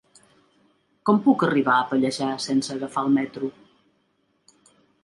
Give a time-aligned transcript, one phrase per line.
[1.09, 3.55] Com puc arribar a Pallejà sense agafar el metro?